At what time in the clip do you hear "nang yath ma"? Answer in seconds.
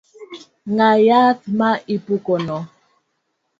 0.75-1.69